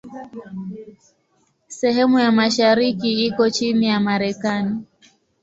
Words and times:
Sehemu 1.67 2.19
ya 2.19 2.31
mashariki 2.31 3.11
iko 3.27 3.49
chini 3.49 3.87
ya 3.87 3.99
Marekani. 3.99 4.83